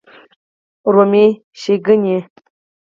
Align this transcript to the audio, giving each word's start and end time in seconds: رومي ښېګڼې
رومي 0.93 1.25
ښېګڼې 1.59 2.17